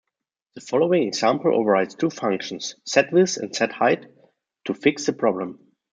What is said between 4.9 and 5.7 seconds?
the problem.